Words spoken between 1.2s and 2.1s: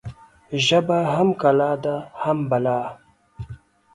کلا ده،